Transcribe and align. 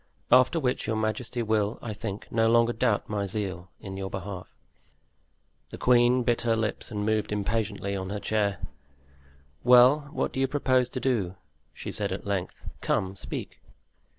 After 0.31 0.59
which 0.59 0.87
your 0.87 0.95
majesty 0.95 1.43
will, 1.43 1.77
I 1.79 1.93
think, 1.93 2.25
no 2.31 2.49
longer 2.49 2.73
doubt 2.73 3.07
my 3.07 3.27
zeal 3.27 3.69
in 3.79 3.97
your 3.97 4.09
behalf." 4.09 4.47
The 5.69 5.77
queen 5.77 6.23
bit 6.23 6.41
her 6.41 6.55
lips 6.55 6.89
and 6.89 7.05
moved 7.05 7.31
impatiently 7.31 7.95
on 7.95 8.09
her 8.09 8.19
chair. 8.19 8.57
"Well, 9.63 10.09
what 10.11 10.33
do 10.33 10.39
you 10.39 10.47
propose 10.47 10.89
to 10.89 10.99
do?" 10.99 11.35
she, 11.71 11.91
said 11.91 12.11
at 12.11 12.25
length; 12.25 12.63
"come, 12.81 13.15
speak." 13.15 13.61